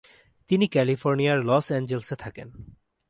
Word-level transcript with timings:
তিনি 0.49 0.65
ক্যালিফোর্নিয়ার 0.67 1.39
লস 1.45 1.65
অ্যাঞ্জেলেসে 1.67 2.15
থাকেন। 2.15 2.47